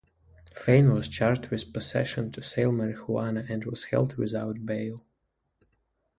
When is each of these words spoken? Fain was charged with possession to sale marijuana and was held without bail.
Fain 0.55 0.91
was 0.93 1.07
charged 1.07 1.49
with 1.51 1.71
possession 1.73 2.31
to 2.31 2.41
sale 2.41 2.71
marijuana 2.71 3.47
and 3.47 3.65
was 3.65 3.83
held 3.83 4.15
without 4.17 4.65
bail. 4.65 4.99